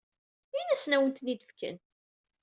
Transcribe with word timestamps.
Init-asen 0.57 0.95
ad 0.95 0.99
awen-tent-id-fken. 0.99 1.77